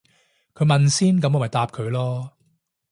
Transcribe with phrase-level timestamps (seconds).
[0.55, 2.35] 佢問先噉我咪答後佢咯